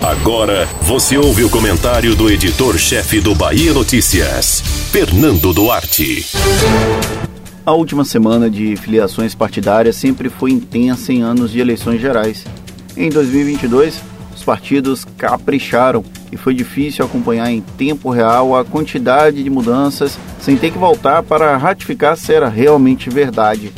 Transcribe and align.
Agora 0.00 0.66
você 0.82 1.18
ouve 1.18 1.44
o 1.44 1.50
comentário 1.50 2.14
do 2.14 2.30
editor-chefe 2.30 3.20
do 3.20 3.34
Bahia 3.34 3.72
Notícias, 3.72 4.60
Fernando 4.90 5.52
Duarte. 5.52 6.26
A 7.64 7.72
última 7.72 8.04
semana 8.04 8.48
de 8.48 8.74
filiações 8.76 9.34
partidárias 9.34 9.96
sempre 9.96 10.28
foi 10.28 10.50
intensa 10.50 11.12
em 11.12 11.22
anos 11.22 11.50
de 11.50 11.60
eleições 11.60 12.00
gerais. 12.00 12.44
Em 12.96 13.10
2022, 13.10 14.00
os 14.34 14.42
partidos 14.42 15.04
capricharam 15.18 16.02
e 16.32 16.36
foi 16.36 16.54
difícil 16.54 17.04
acompanhar 17.04 17.50
em 17.50 17.60
tempo 17.60 18.10
real 18.10 18.56
a 18.56 18.64
quantidade 18.64 19.42
de 19.42 19.50
mudanças 19.50 20.18
sem 20.40 20.56
ter 20.56 20.70
que 20.70 20.78
voltar 20.78 21.22
para 21.22 21.56
ratificar 21.56 22.16
se 22.16 22.32
era 22.32 22.48
realmente 22.48 23.10
verdade. 23.10 23.72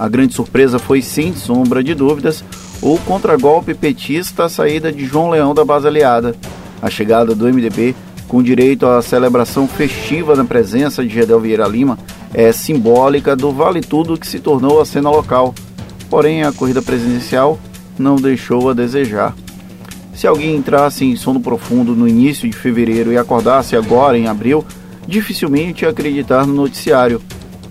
A 0.00 0.08
grande 0.08 0.32
surpresa 0.32 0.78
foi, 0.78 1.02
sem 1.02 1.34
sombra 1.34 1.84
de 1.84 1.94
dúvidas, 1.94 2.42
o 2.80 2.96
contragolpe 3.00 3.74
petista 3.74 4.44
à 4.44 4.48
saída 4.48 4.90
de 4.90 5.04
João 5.04 5.28
Leão 5.28 5.52
da 5.52 5.62
base 5.62 5.86
aliada. 5.86 6.34
A 6.80 6.88
chegada 6.88 7.34
do 7.34 7.44
MDB, 7.44 7.94
com 8.26 8.42
direito 8.42 8.86
à 8.86 9.02
celebração 9.02 9.68
festiva 9.68 10.34
na 10.34 10.42
presença 10.42 11.04
de 11.04 11.12
Gedel 11.12 11.38
Vieira 11.38 11.68
Lima, 11.68 11.98
é 12.32 12.50
simbólica 12.50 13.36
do 13.36 13.52
vale 13.52 13.82
tudo 13.82 14.16
que 14.16 14.26
se 14.26 14.40
tornou 14.40 14.80
a 14.80 14.86
cena 14.86 15.10
local. 15.10 15.54
Porém, 16.08 16.44
a 16.44 16.52
corrida 16.52 16.80
presidencial 16.80 17.60
não 17.98 18.16
deixou 18.16 18.70
a 18.70 18.72
desejar. 18.72 19.34
Se 20.14 20.26
alguém 20.26 20.56
entrasse 20.56 21.04
em 21.04 21.14
sono 21.14 21.40
profundo 21.40 21.94
no 21.94 22.08
início 22.08 22.48
de 22.48 22.56
fevereiro 22.56 23.12
e 23.12 23.18
acordasse 23.18 23.76
agora 23.76 24.16
em 24.16 24.28
abril, 24.28 24.64
dificilmente 25.06 25.84
ia 25.84 25.90
acreditar 25.90 26.46
no 26.46 26.54
noticiário. 26.54 27.20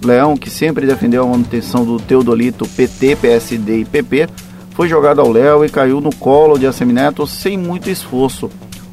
Leão, 0.04 0.38
que 0.38 0.50
sempre 0.50 0.86
defendeu 0.86 1.24
a 1.24 1.28
manutenção 1.28 1.86
do 1.86 2.00
Teodolito 2.00 2.68
PT, 2.68 3.18
PSD 3.18 3.80
e 3.80 3.86
PP, 3.86 4.28
foi 4.72 4.88
jogado 4.88 5.20
ao 5.20 5.32
léu 5.32 5.66
e 5.66 5.70
caiu 5.70 6.00
no 6.00 6.14
colo 6.16 6.58
de 6.58 6.66
Assemineto 6.66 7.28
sem 7.28 7.58
muito 7.58 7.90
esforço. 7.90 8.50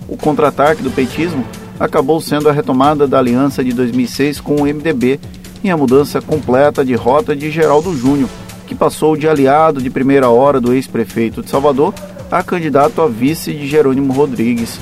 O 0.09 0.17
contra-ataque 0.17 0.83
do 0.83 0.91
petismo 0.91 1.45
acabou 1.79 2.21
sendo 2.21 2.49
a 2.49 2.53
retomada 2.53 3.07
da 3.07 3.19
aliança 3.19 3.63
de 3.63 3.73
2006 3.73 4.41
com 4.41 4.57
o 4.57 4.65
MDB 4.65 5.21
e 5.63 5.71
a 5.71 5.77
mudança 5.77 6.21
completa 6.21 6.85
de 6.85 6.95
rota 6.95 7.37
de 7.37 7.51
Geraldo 7.51 7.97
Júnior, 7.97 8.29
que 8.67 8.75
passou 8.75 9.17
de 9.17 9.29
aliado 9.29 9.81
de 9.81 9.91
primeira 9.91 10.29
hora 10.29 10.61
do 10.61 10.73
ex-prefeito 10.73 11.43
de 11.43 11.51
Salvador 11.51 11.95
a 12.31 12.43
candidato 12.43 13.01
a 13.01 13.07
vice 13.07 13.53
de 13.53 13.67
Jerônimo 13.67 14.13
Rodrigues. 14.13 14.81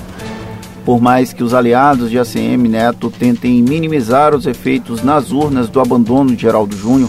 Por 0.85 1.01
mais 1.01 1.33
que 1.33 1.43
os 1.43 1.55
aliados 1.55 2.11
de 2.11 2.19
ACM 2.19 2.69
Neto 2.69 3.11
tentem 3.11 3.63
minimizar 3.63 4.35
os 4.35 4.47
efeitos 4.47 5.03
nas 5.03 5.33
urnas 5.33 5.69
do 5.69 5.81
abandono 5.81 6.37
de 6.37 6.43
Geraldo 6.43 6.77
Júnior, 6.77 7.09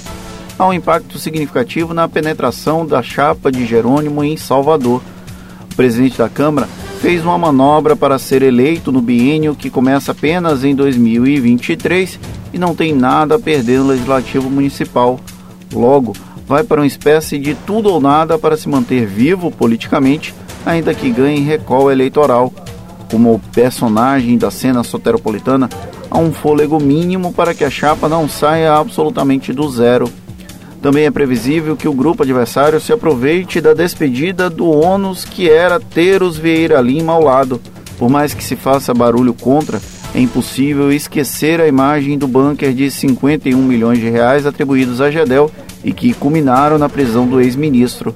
há 0.57 0.65
um 0.65 0.73
impacto 0.73 1.19
significativo 1.19 1.93
na 1.93 2.07
penetração 2.07 2.85
da 2.85 3.03
chapa 3.03 3.51
de 3.51 3.65
Jerônimo 3.65 4.23
em 4.23 4.37
Salvador. 4.37 5.01
O 5.71 5.75
presidente 5.75 6.17
da 6.17 6.29
Câmara 6.29 6.69
fez 7.01 7.21
uma 7.23 7.37
manobra 7.37 7.97
para 7.97 8.17
ser 8.17 8.41
eleito 8.41 8.93
no 8.93 9.01
biênio 9.01 9.55
que 9.55 9.69
começa 9.69 10.13
apenas 10.13 10.63
em 10.63 10.73
2023 10.73 12.17
e 12.53 12.57
não 12.57 12.73
tem 12.73 12.95
nada 12.95 13.35
a 13.35 13.39
perder 13.39 13.79
no 13.79 13.87
legislativo 13.87 14.49
municipal. 14.49 15.19
Logo, 15.73 16.13
vai 16.47 16.63
para 16.63 16.79
uma 16.79 16.87
espécie 16.87 17.37
de 17.37 17.53
tudo 17.53 17.89
ou 17.89 17.99
nada 17.99 18.39
para 18.39 18.55
se 18.55 18.69
manter 18.69 19.05
vivo 19.05 19.51
politicamente, 19.51 20.33
ainda 20.65 20.93
que 20.93 21.11
ganhe 21.11 21.41
recall 21.41 21.91
eleitoral. 21.91 22.53
Como 23.09 23.41
personagem 23.53 24.37
da 24.37 24.49
cena 24.49 24.83
soteropolitana, 24.83 25.69
há 26.09 26.17
um 26.17 26.31
fôlego 26.31 26.79
mínimo 26.79 27.33
para 27.33 27.53
que 27.53 27.63
a 27.63 27.69
chapa 27.69 28.09
não 28.09 28.27
saia 28.27 28.73
absolutamente 28.73 29.53
do 29.53 29.69
zero. 29.69 30.09
Também 30.81 31.05
é 31.05 31.11
previsível 31.11 31.75
que 31.75 31.87
o 31.87 31.93
grupo 31.93 32.23
adversário 32.23 32.79
se 32.79 32.93
aproveite 32.93 33.59
da 33.59 33.73
despedida 33.73 34.49
do 34.49 34.69
ônus 34.69 35.25
que 35.25 35.49
era 35.49 35.79
ter 35.79 36.21
os 36.21 36.37
Vieira 36.37 36.79
Lima 36.81 37.13
ao 37.13 37.23
lado. 37.23 37.59
Por 37.97 38.09
mais 38.09 38.33
que 38.33 38.43
se 38.43 38.55
faça 38.55 38.93
barulho 38.93 39.33
contra, 39.33 39.81
é 40.13 40.19
impossível 40.19 40.91
esquecer 40.91 41.59
a 41.59 41.67
imagem 41.67 42.17
do 42.17 42.27
bunker 42.27 42.73
de 42.73 42.89
51 42.91 43.57
milhões 43.57 43.99
de 43.99 44.09
reais 44.09 44.45
atribuídos 44.45 45.01
a 45.01 45.09
Gedel 45.09 45.49
e 45.83 45.91
que 45.91 46.13
culminaram 46.13 46.77
na 46.77 46.87
prisão 46.87 47.27
do 47.27 47.41
ex-ministro. 47.41 48.15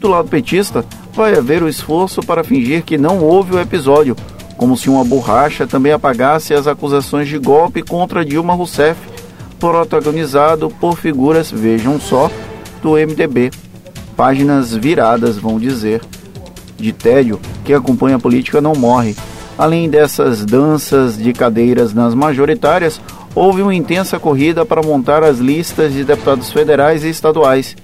Do 0.00 0.08
lado 0.08 0.28
petista, 0.28 0.84
vai 1.16 1.34
haver 1.34 1.62
o 1.62 1.68
esforço 1.68 2.20
para 2.20 2.44
fingir 2.44 2.84
que 2.84 2.98
não 2.98 3.20
houve 3.20 3.56
o 3.56 3.58
episódio, 3.58 4.14
como 4.58 4.76
se 4.76 4.90
uma 4.90 5.02
borracha 5.02 5.66
também 5.66 5.90
apagasse 5.90 6.52
as 6.52 6.66
acusações 6.66 7.26
de 7.26 7.38
golpe 7.38 7.82
contra 7.82 8.24
Dilma 8.24 8.52
Rousseff 8.52 9.00
protagonizado 9.58 10.68
por 10.78 10.98
figuras, 10.98 11.50
vejam 11.50 11.98
só, 11.98 12.30
do 12.82 12.92
MDB. 12.92 13.50
Páginas 14.14 14.74
viradas, 14.74 15.38
vão 15.38 15.58
dizer. 15.58 16.02
De 16.76 16.92
tédio, 16.92 17.40
quem 17.64 17.74
acompanha 17.74 18.16
a 18.16 18.20
política 18.20 18.60
não 18.60 18.74
morre. 18.74 19.16
Além 19.56 19.88
dessas 19.88 20.44
danças 20.44 21.16
de 21.16 21.32
cadeiras 21.32 21.94
nas 21.94 22.14
majoritárias, 22.14 23.00
houve 23.34 23.62
uma 23.62 23.74
intensa 23.74 24.18
corrida 24.18 24.66
para 24.66 24.82
montar 24.82 25.24
as 25.24 25.38
listas 25.38 25.94
de 25.94 26.04
deputados 26.04 26.52
federais 26.52 27.02
e 27.04 27.08
estaduais. 27.08 27.74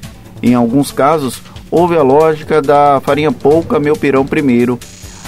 Em 0.43 0.55
alguns 0.55 0.93
casos, 0.93 1.41
houve 1.73 1.97
a 1.97 2.03
lógica 2.03 2.61
da 2.61 3.01
farinha 3.01 3.33
pouca, 3.33 3.81
meu 3.81 3.97
pirão 3.97 4.27
primeiro. 4.27 4.79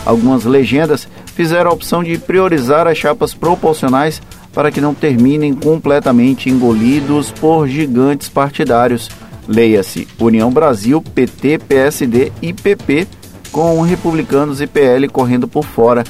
Algumas 0.05 0.44
legendas 0.44 1.09
fizeram 1.34 1.71
a 1.71 1.75
opção 1.75 2.05
de 2.05 2.19
priorizar 2.19 2.87
as 2.87 2.99
chapas 2.99 3.32
proporcionais 3.32 4.21
para 4.53 4.71
que 4.71 4.81
não 4.81 4.94
terminem 4.94 5.55
completamente 5.55 6.50
engolidos 6.50 7.31
por 7.31 7.66
gigantes 7.66 8.28
partidários. 8.28 9.10
Leia-se 9.49 10.06
União 10.21 10.50
Brasil, 10.50 11.03
PT, 11.03 11.59
PSD 11.66 12.31
e 12.43 12.53
PP, 12.53 13.09
com 13.50 13.81
republicanos 13.81 14.61
e 14.61 14.66
PL 14.66 15.09
correndo 15.09 15.49
por 15.49 15.65
fora. 15.65 16.05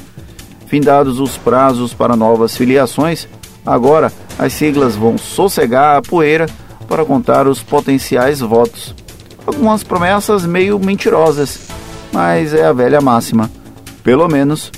Findados 0.66 1.20
os 1.20 1.38
prazos 1.38 1.94
para 1.94 2.16
novas 2.16 2.56
filiações, 2.56 3.28
agora 3.64 4.12
as 4.36 4.52
siglas 4.52 4.96
vão 4.96 5.16
sossegar 5.16 5.96
a 5.96 6.02
poeira 6.02 6.46
para 6.88 7.04
contar 7.04 7.46
os 7.46 7.62
potenciais 7.62 8.40
votos. 8.40 8.94
Algumas 9.46 9.82
promessas 9.82 10.46
meio 10.46 10.78
mentirosas, 10.78 11.60
mas 12.12 12.54
é 12.54 12.64
a 12.64 12.72
velha 12.72 13.00
máxima. 13.00 13.50
Pelo 14.02 14.28
menos, 14.28 14.70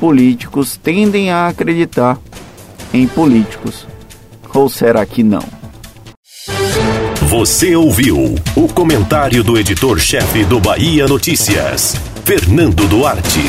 políticos 0.00 0.76
tendem 0.76 1.30
a 1.30 1.48
acreditar 1.48 2.18
em 2.92 3.06
políticos. 3.06 3.86
Ou 4.54 4.68
será 4.68 5.04
que 5.06 5.22
não? 5.22 5.42
Você 7.28 7.74
ouviu 7.74 8.34
o 8.54 8.68
comentário 8.68 9.42
do 9.42 9.56
editor-chefe 9.58 10.44
do 10.44 10.60
Bahia 10.60 11.06
Notícias, 11.06 11.96
Fernando 12.24 12.86
Duarte. 12.86 13.40